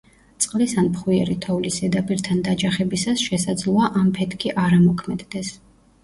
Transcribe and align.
წყლის 0.43 0.71
ან 0.81 0.87
ფხვიერი 0.93 1.33
თოვლის 1.45 1.75
ზედაპირთან 1.81 2.39
დაჯახებისას 2.47 3.25
შესაძლოა 3.25 3.91
ამფეთქი 3.99 4.55
არ 4.63 4.75
ამოქმედდეს. 4.79 5.53